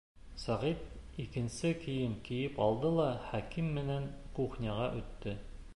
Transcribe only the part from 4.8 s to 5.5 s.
үтте.